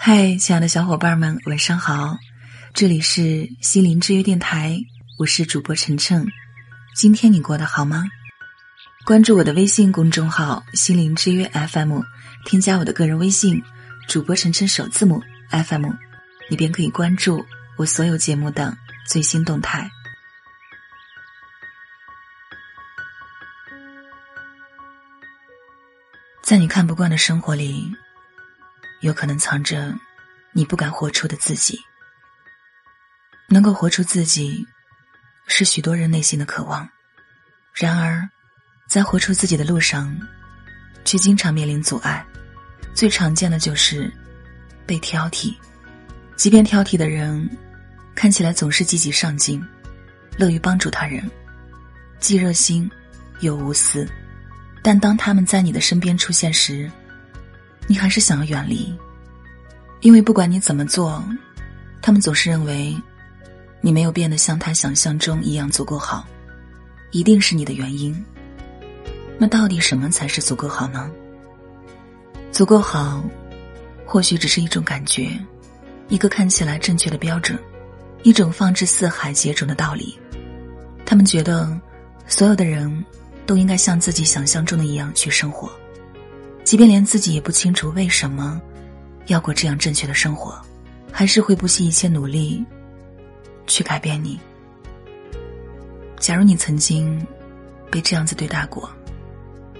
[0.00, 2.16] 嗨，亲爱的小伙伴们，晚上好！
[2.72, 4.78] 这里是心灵之约电台，
[5.18, 6.24] 我是主播晨晨。
[6.94, 8.04] 今天你过得好吗？
[9.04, 12.00] 关注我的微信公众号“心灵之约 FM”，
[12.44, 13.60] 添加我的个人微信
[14.08, 15.20] “主播晨晨首字母
[15.50, 15.90] FM”，
[16.48, 17.44] 你便可以关注
[17.76, 19.90] 我所有节目的最新动态。
[26.44, 27.92] 在你看不惯的生活里。
[29.00, 29.94] 有可能藏着
[30.52, 31.80] 你不敢活出的自己。
[33.48, 34.66] 能够活出自己，
[35.46, 36.86] 是许多人内心的渴望。
[37.72, 38.28] 然而，
[38.88, 40.14] 在活出自己的路上，
[41.04, 42.24] 却经常面临阻碍。
[42.92, 44.12] 最常见的就是
[44.84, 45.54] 被挑剔。
[46.36, 47.48] 即便挑剔的人
[48.14, 49.64] 看起来总是积极上进，
[50.36, 51.30] 乐于帮助他人，
[52.18, 52.90] 既热心
[53.40, 54.06] 又无私，
[54.82, 56.90] 但当他们在你的身边出现时，
[57.88, 58.94] 你还是想要远离，
[60.02, 61.24] 因为不管你怎么做，
[62.02, 62.94] 他们总是认为
[63.80, 66.24] 你没有变得像他想象中一样足够好，
[67.10, 68.14] 一定是你的原因。
[69.38, 71.10] 那到底什么才是足够好呢？
[72.52, 73.24] 足够好，
[74.04, 75.30] 或许只是一种感觉，
[76.08, 77.58] 一个看起来正确的标准，
[78.22, 80.18] 一种放之四海皆准的道理。
[81.06, 81.74] 他们觉得，
[82.26, 83.04] 所有的人
[83.46, 85.72] 都应该像自己想象中的一样去生活。
[86.68, 88.60] 即便连自己也不清楚为什么
[89.28, 90.54] 要过这样正确的生活，
[91.10, 92.62] 还是会不惜一切努力
[93.66, 94.38] 去改变你。
[96.18, 97.26] 假如你曾经
[97.90, 98.86] 被这样子对待过，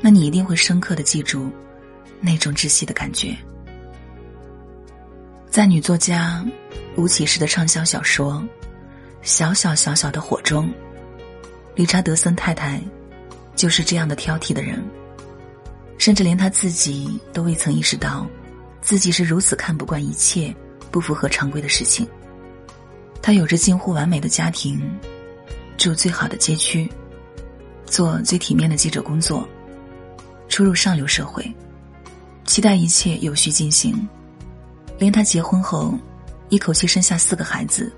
[0.00, 1.50] 那你一定会深刻的记住
[2.20, 3.36] 那种窒息的感觉。
[5.50, 6.46] 在女作家
[6.94, 8.34] 吴启诗的畅销小说
[9.22, 10.72] 《小小小小的火》中，
[11.74, 12.80] 理查德森太太
[13.56, 14.80] 就是这样的挑剔的人。
[16.06, 18.24] 甚至连他自己都未曾意识到，
[18.80, 20.54] 自己是如此看不惯一切
[20.88, 22.06] 不符合常规的事情。
[23.20, 24.80] 他有着近乎完美的家庭，
[25.76, 26.88] 住最好的街区，
[27.86, 29.48] 做最体面的记者工作，
[30.48, 31.44] 出入上流社会，
[32.44, 34.08] 期待一切有序进行。
[35.00, 35.92] 连他结婚后
[36.50, 37.92] 一口气生下四个孩子，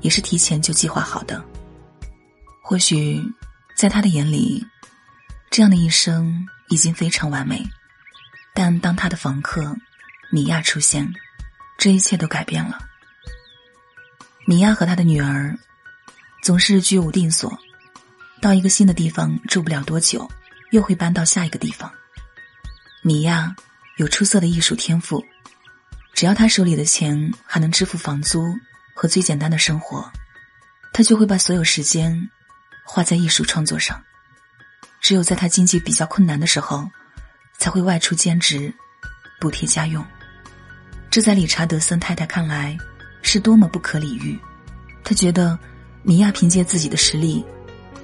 [0.00, 1.44] 也是提前就计划好的。
[2.62, 3.20] 或许，
[3.76, 4.64] 在他的眼里，
[5.50, 6.46] 这样的一生。
[6.68, 7.64] 已经非常完美，
[8.54, 9.76] 但当他的房客
[10.30, 11.12] 米娅出现，
[11.78, 12.78] 这一切都改变了。
[14.46, 15.58] 米娅和他的女儿
[16.42, 17.58] 总是居无定所，
[18.40, 20.30] 到一个新的地方住不了多久，
[20.70, 21.90] 又会搬到下一个地方。
[23.02, 23.54] 米娅
[23.96, 25.24] 有出色的艺术天赋，
[26.12, 28.54] 只要他手里的钱还能支付房租
[28.94, 30.10] 和最简单的生活，
[30.92, 32.30] 他就会把所有时间
[32.84, 34.02] 花在艺术创作上。
[35.08, 36.86] 只有在他经济比较困难的时候，
[37.56, 38.70] 才会外出兼职，
[39.40, 40.04] 补贴家用。
[41.08, 42.76] 这在理查德森太太看来
[43.22, 44.38] 是多么不可理喻。
[45.02, 45.58] 他觉得
[46.02, 47.42] 米娅凭借自己的实力，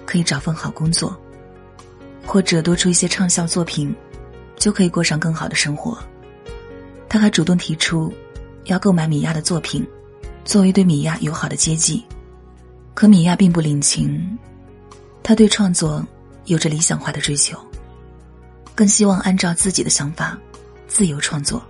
[0.06, 1.14] 可以找份好工作，
[2.24, 3.94] 或者多出一些畅销作品，
[4.56, 6.02] 就可以过上更好的生活。
[7.06, 8.10] 他还主动提出
[8.64, 9.86] 要购买米娅的作品，
[10.42, 12.02] 作为对米娅友好的接济。
[12.94, 14.38] 可米娅并不领情，
[15.22, 16.02] 他对创作。
[16.46, 17.58] 有着理想化的追求，
[18.74, 20.38] 更希望按照自己的想法
[20.86, 21.64] 自由创作，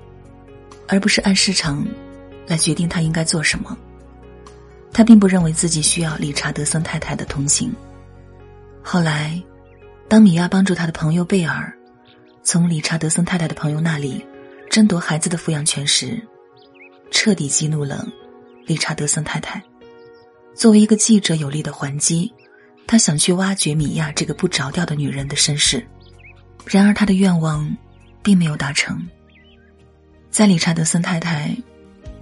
[0.89, 1.87] 而不是按市场
[2.47, 3.77] 来决定他应该做什么。
[4.93, 7.75] 他并不认为自己需要理查德森太太的同情。
[8.83, 9.43] 后来，
[10.09, 11.73] 当米娅帮助他的朋友贝尔
[12.43, 14.25] 从理查德森太太的朋友那里
[14.71, 16.21] 争夺孩子的抚养权时，
[17.11, 18.07] 彻底激怒了
[18.67, 19.63] 理查德森太太。
[20.55, 22.33] 作为一个记者，有力的还击。
[22.87, 25.85] 他想去挖掘米娅这个不着调的女人的身世，
[26.67, 27.77] 然而他的愿望
[28.23, 29.05] 并没有达成。
[30.31, 31.57] 在理查德森太太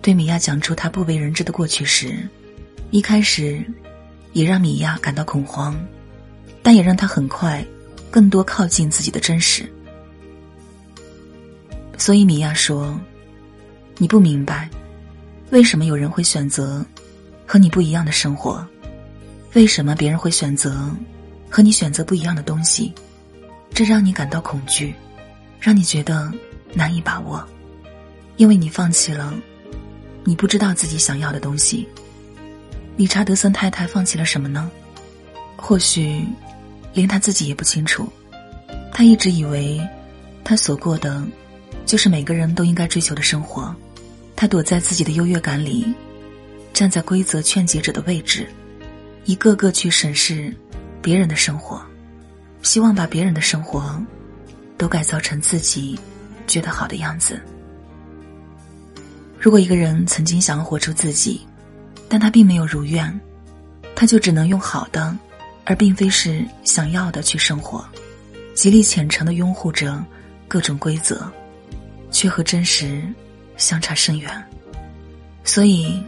[0.00, 2.28] 对米娅讲出她不为人知的过去时，
[2.90, 3.64] 一开始
[4.32, 5.74] 也让米娅感到恐慌，
[6.62, 7.64] 但也让她很快
[8.10, 9.70] 更多靠近自己的真实。
[11.96, 13.00] 所以米娅说
[13.96, 14.68] ：“你不明白，
[15.50, 16.84] 为什么有人会选择
[17.46, 18.66] 和你不一样的生活。”
[19.54, 20.90] 为什么别人会选择
[21.50, 22.92] 和你选择不一样的东西？
[23.74, 24.94] 这让你感到恐惧，
[25.60, 26.32] 让你觉得
[26.72, 27.46] 难以把握，
[28.36, 29.34] 因为你放弃了
[30.24, 31.86] 你不知道自己想要的东西。
[32.96, 34.70] 理查德森太太放弃了什么呢？
[35.56, 36.24] 或许
[36.94, 38.10] 连他自己也不清楚。
[38.90, 39.80] 他一直以为
[40.44, 41.22] 他所过的
[41.84, 43.74] 就是每个人都应该追求的生活。
[44.34, 45.86] 他躲在自己的优越感里，
[46.72, 48.46] 站在规则劝解者的位置。
[49.24, 50.54] 一个个去审视
[51.00, 51.80] 别人的生活，
[52.62, 54.00] 希望把别人的生活
[54.76, 55.98] 都改造成自己
[56.46, 57.40] 觉得好的样子。
[59.38, 61.40] 如果一个人曾经想要活出自己，
[62.08, 63.20] 但他并没有如愿，
[63.94, 65.16] 他就只能用好的，
[65.64, 67.84] 而并非是想要的去生活，
[68.54, 70.04] 极力虔诚的拥护着
[70.46, 71.30] 各种规则，
[72.10, 73.02] 却和真实
[73.56, 74.30] 相差甚远。
[75.42, 76.00] 所以，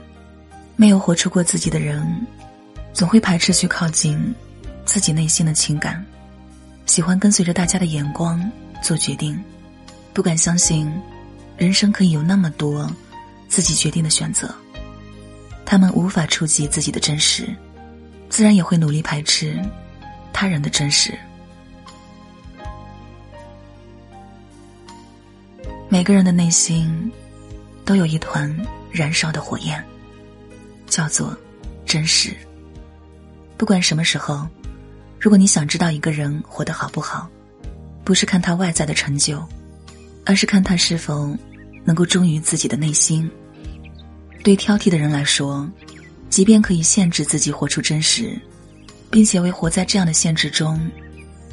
[0.77, 2.07] 没有活出过自己的人，
[2.95, 4.35] 总会排斥去靠近
[4.87, 6.03] 自己内心的情感，
[6.87, 8.51] 喜欢跟随着大家的眼光
[8.83, 9.39] 做决定，
[10.15, 10.91] 不敢相信
[11.59, 12.91] 人生可以有那么多。
[13.47, 14.53] 自己决定的选择，
[15.65, 17.47] 他们无法触及自己的真实，
[18.29, 19.57] 自然也会努力排斥
[20.33, 21.17] 他人的真实。
[25.89, 27.13] 每个人的内心
[27.85, 28.53] 都有一团
[28.91, 29.85] 燃烧的火焰，
[30.89, 31.37] 叫做
[31.87, 32.35] 真实。
[33.57, 34.47] 不管什么时候，
[35.21, 37.29] 如果你想知道一个人活得好不好，
[38.05, 39.43] 不是看他外在的成就，
[40.27, 41.37] 而是看他是否
[41.85, 43.31] 能够忠于自己的内心。
[44.43, 45.67] 对挑剔的人来说，
[46.29, 48.39] 即便可以限制自己活出真实，
[49.11, 50.79] 并且为活在这样的限制中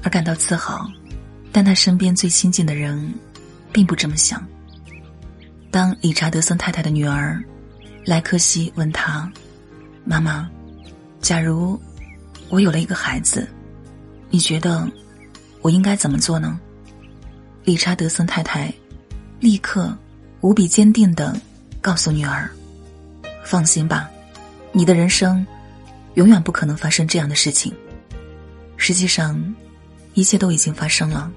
[0.03, 0.89] 而感到自豪，
[1.51, 3.13] 但他身边最亲近的人
[3.71, 4.45] 并不这么想。
[5.69, 7.42] 当理查德森太太的女儿
[8.03, 9.31] 莱克西问他
[10.03, 10.50] ：“妈妈，
[11.21, 11.80] 假如
[12.51, 13.48] 我有了一个孩子，
[14.30, 14.88] 你觉得
[15.62, 16.59] 我应该怎么做呢？”
[17.63, 18.71] 理查德森太太
[19.39, 19.95] 立刻
[20.42, 21.39] 无比坚定的
[21.81, 22.50] 告诉女儿。
[23.44, 24.09] 放心吧，
[24.71, 25.45] 你的人生
[26.15, 27.74] 永远不可能发生这样的事情。
[28.77, 29.42] 实际上，
[30.13, 31.31] 一切都已经发生了。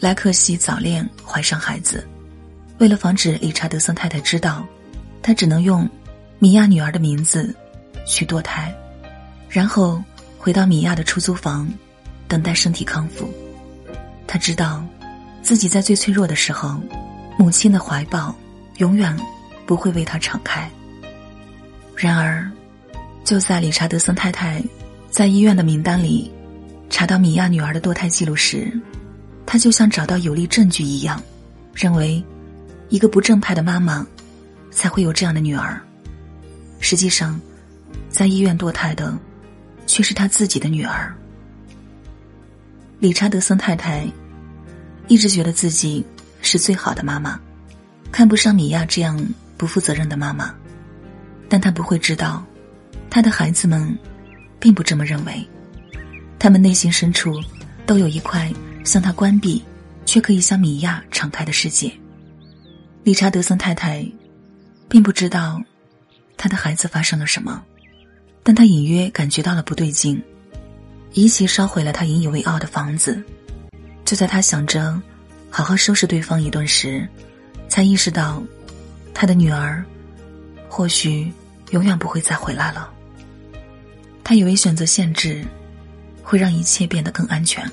[0.00, 2.06] 莱克西早恋怀上孩子，
[2.78, 4.66] 为了防止理查德森太太知道，
[5.22, 5.88] 他只能用
[6.38, 7.54] 米娅女儿的名字
[8.06, 8.74] 去堕胎，
[9.48, 10.02] 然后
[10.44, 11.66] 回到米娅的出租房，
[12.28, 13.32] 等待身体康复。
[14.26, 14.84] 他知道，
[15.40, 16.78] 自己在最脆弱的时候，
[17.38, 18.36] 母亲的怀抱
[18.76, 19.18] 永远
[19.64, 20.70] 不会为他敞开。
[21.96, 22.46] 然而，
[23.24, 24.62] 就在理查德森太太
[25.08, 26.30] 在医院的名单里
[26.90, 28.70] 查到米娅女儿的堕胎记录时，
[29.46, 31.22] 他就像找到有力证据一样，
[31.72, 32.22] 认为
[32.90, 34.06] 一个不正派的妈妈
[34.70, 35.80] 才会有这样的女儿。
[36.80, 37.40] 实际上，
[38.10, 39.18] 在医院堕胎的
[39.86, 41.14] 却是他自己的女儿。
[43.00, 44.06] 理查德森太太
[45.08, 46.04] 一直觉得自己
[46.40, 47.38] 是最好的妈妈，
[48.10, 49.22] 看不上米娅这样
[49.56, 50.54] 不负责任的妈妈。
[51.48, 52.44] 但她不会知道，
[53.10, 53.96] 她的孩子们
[54.58, 55.46] 并不这么认为，
[56.38, 57.38] 他们内心深处
[57.86, 58.52] 都有一块
[58.84, 59.62] 向他关闭，
[60.06, 61.92] 却可以向米娅敞开的世界。
[63.02, 64.06] 理查德森太太
[64.88, 65.62] 并不知道
[66.36, 67.62] 他的孩子发生了什么，
[68.44, 70.22] 但他隐约感觉到了不对劲。
[71.12, 73.20] 一起烧毁了他引以为傲的房子，
[74.04, 75.00] 就在他想着
[75.48, 77.08] 好好收拾对方一顿时，
[77.68, 78.42] 才意识到
[79.12, 79.84] 他的女儿。
[80.68, 81.32] 或许
[81.70, 82.90] 永远不会再回来了。
[84.24, 85.44] 他以为选择限制
[86.20, 87.64] 会让一切变得更安全，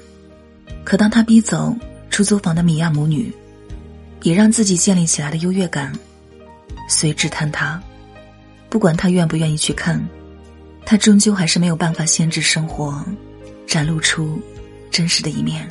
[0.83, 1.75] 可当他逼走
[2.12, 3.33] 出租房的米娅母女，
[4.21, 5.91] 也让自己建立起来的优越感
[6.88, 7.81] 随之坍塌。
[8.69, 10.00] 不管他愿不愿意去看，
[10.86, 13.04] 他终究还是没有办法限制生活，
[13.66, 14.42] 展露出
[14.89, 15.68] 真实的一面。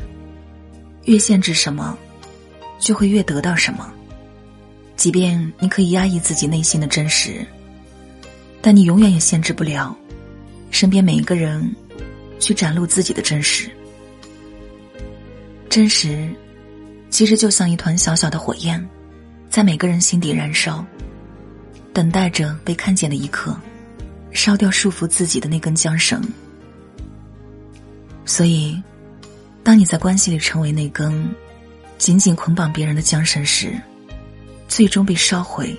[1.05, 1.97] 越限制什么，
[2.79, 3.93] 就会越得到什么。
[4.97, 7.45] 即便你可以压抑自己内心的真实，
[8.61, 9.97] 但你永远也限制不了
[10.71, 11.75] 身边每一个人
[12.38, 13.71] 去展露自己的真实。
[15.71, 16.29] 真实
[17.09, 18.87] 其实就像一团小小的火焰，
[19.49, 20.85] 在每个人心底燃烧，
[21.93, 23.59] 等待着被看见的一刻，
[24.32, 26.22] 烧掉束缚自己的那根缰绳。
[28.25, 28.80] 所以，
[29.62, 31.28] 当你在关系里成为那根
[31.99, 33.75] 紧紧捆绑别人的缰绳时，
[34.68, 35.76] 最终被烧毁、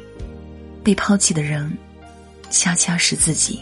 [0.84, 1.72] 被抛弃的人，
[2.50, 3.62] 恰恰是自己。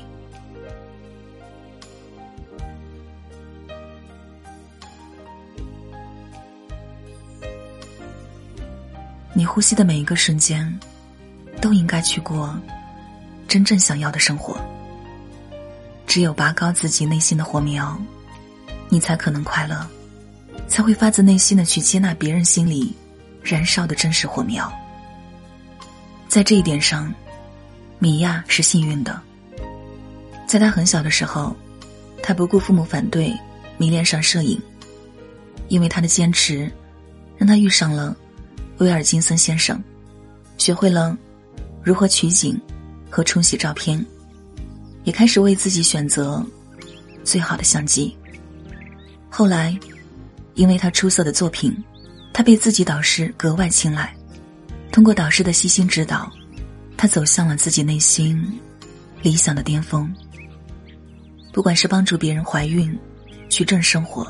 [9.33, 10.77] 你呼吸的每一个瞬间，
[11.61, 12.59] 都应该去过
[13.47, 14.59] 真正想要的生活。
[16.09, 17.95] 只有拔高自己内心的火苗，
[18.89, 19.87] 你才可能快乐，
[20.67, 22.95] 才会发自内心的去接纳别人心里
[23.43, 24.73] 燃烧的真实火苗。
[26.27, 27.13] 在这一点上，
[27.99, 29.21] 米娅是幸运的。
[30.47, 31.55] 在她很小的时候，
[32.23, 33.31] 她不顾父母反对，
[33.77, 34.59] 迷恋上摄影。
[35.67, 36.71] 因为她的坚持，
[37.37, 38.17] 让她遇上了
[38.79, 39.79] 威尔金森先生，
[40.57, 41.15] 学会了
[41.83, 42.59] 如何取景
[43.11, 44.03] 和冲洗照片，
[45.09, 46.45] 也开始为自己选择
[47.23, 48.15] 最好的相机。
[49.27, 49.75] 后来，
[50.53, 51.75] 因为他出色的作品，
[52.31, 54.15] 他被自己导师格外青睐。
[54.91, 56.31] 通过导师的悉心指导，
[56.95, 58.39] 他走向了自己内心
[59.23, 60.13] 理想的巅峰。
[61.51, 62.95] 不管是帮助别人怀孕、
[63.49, 64.23] 去挣生活，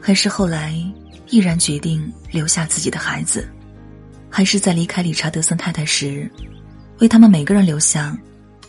[0.00, 0.72] 还是后来
[1.30, 3.50] 毅然决定留下自己的孩子，
[4.30, 6.30] 还是在离开理查德森太太时，
[7.00, 8.16] 为他们每个人留下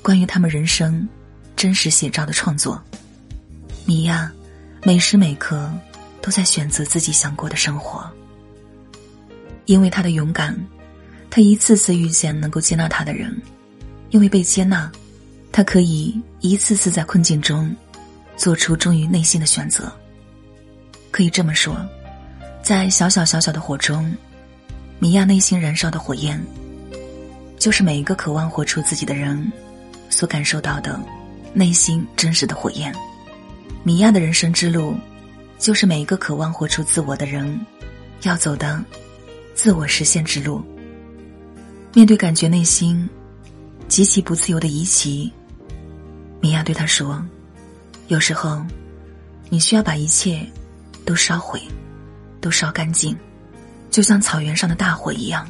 [0.02, 1.08] 关于他们人生
[1.56, 2.82] 真实写照的创作，
[3.86, 4.32] 米娅
[4.84, 5.72] 每时每刻
[6.22, 8.10] 都在选择自己想过的生活。
[9.66, 10.60] 因为他的勇敢，
[11.30, 13.32] 他一次次遇见能够接纳他的人；
[14.10, 14.92] 因为被接纳，
[15.52, 17.74] 他可以一次次在困境中
[18.36, 19.92] 做出忠于内心的选择。
[21.12, 21.78] 可以这么说，
[22.64, 24.14] 在小小小小的火中，
[24.98, 26.44] 米娅内心燃烧的火焰，
[27.60, 29.52] 就是每一个渴望活出自己的人
[30.22, 31.02] 所感受到的
[31.52, 32.94] 内心真实的火焰。
[33.82, 34.96] 米娅的人生之路，
[35.58, 37.60] 就是每一个渴望活出自我的人
[38.22, 38.80] 要走的。
[39.56, 40.64] 自我实现之路。
[41.92, 43.10] 面对感觉内心
[43.88, 45.34] 极其不自由的怡琪，
[46.40, 47.20] 米娅对他说
[48.08, 48.64] ：“有时候，
[49.50, 50.48] 你需要把一切
[51.04, 51.60] 都烧毁，
[52.40, 53.18] 都烧干净，
[53.90, 55.50] 就像草原上的大火一样。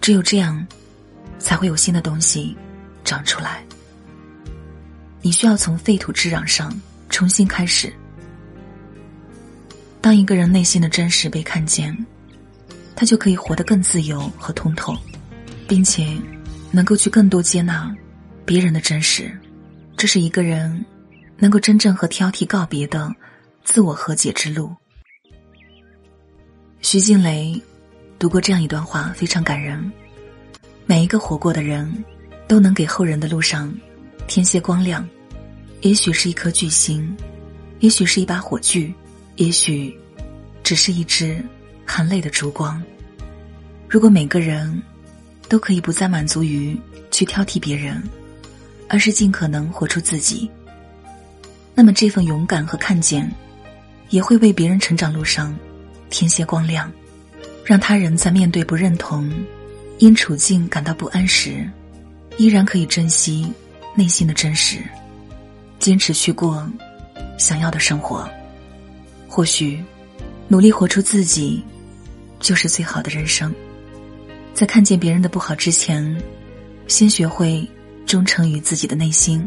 [0.00, 0.64] 只有这样，
[1.40, 2.56] 才会有新的东西
[3.02, 3.64] 长出来。
[5.28, 6.72] 你需要从废土之壤上
[7.10, 7.92] 重新开始。
[10.00, 11.94] 当一个人内心的真实被看见。”
[12.96, 14.96] 他就可以活得更自由和通透，
[15.68, 16.18] 并且
[16.72, 17.94] 能够去更多接纳
[18.44, 19.30] 别人的真实。
[19.96, 20.84] 这是一个人
[21.36, 23.14] 能够真正和挑剔告别的
[23.62, 24.74] 自我和解之路。
[26.80, 27.62] 徐静蕾
[28.18, 29.92] 读过这样一段话，非常感人。
[30.86, 32.02] 每一个活过的人，
[32.48, 33.72] 都能给后人的路上
[34.26, 35.06] 添些光亮。
[35.80, 37.16] 也许是一颗巨星，
[37.80, 38.92] 也许是一把火炬，
[39.36, 39.96] 也许
[40.62, 41.42] 只是一支。
[41.90, 42.80] 含泪的烛光。
[43.88, 44.82] 如果每个人
[45.48, 46.78] 都可以不再满足于
[47.10, 48.02] 去挑剔别人，
[48.90, 50.50] 而是尽可能活出自己，
[51.74, 53.26] 那么这份勇敢和看见，
[54.10, 55.56] 也会为别人成长路上
[56.10, 56.92] 添些光亮，
[57.64, 59.32] 让他人在面对不认同、
[59.96, 61.66] 因处境感到不安时，
[62.36, 63.50] 依然可以珍惜
[63.96, 64.76] 内心的真实，
[65.78, 66.66] 坚持去过
[67.38, 68.28] 想要的生活。
[69.28, 69.82] 或许，
[70.48, 71.62] 努力活出自己。
[72.40, 73.52] 就是最好的人生，
[74.54, 76.16] 在看见别人的不好之前，
[76.86, 77.68] 先学会
[78.06, 79.44] 忠诚于自己的内心，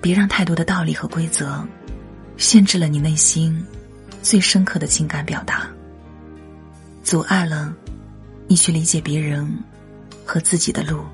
[0.00, 1.66] 别让太多的道理和规则
[2.36, 3.60] 限制了你内心
[4.22, 5.68] 最深刻的情感表达，
[7.02, 7.74] 阻碍了
[8.46, 9.44] 你去理解别人
[10.24, 11.04] 和自己的路。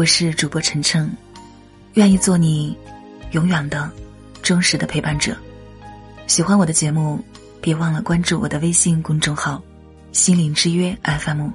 [0.00, 1.14] 我是主播晨晨，
[1.92, 2.74] 愿意做你
[3.32, 3.90] 永远的
[4.40, 5.36] 忠实的陪伴者。
[6.26, 7.22] 喜欢我的节目，
[7.60, 9.62] 别忘了关注我的微信公众号
[10.10, 11.50] “心灵之约 FM”，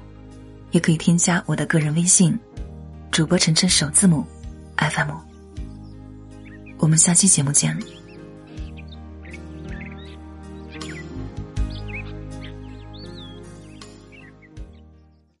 [0.70, 2.38] 也可以添加我的个人微信
[3.10, 4.24] “主播晨晨首字母
[4.76, 5.10] FM”。
[6.78, 7.76] 我们下期节目见。